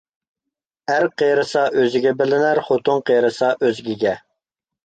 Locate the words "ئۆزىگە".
1.81-2.13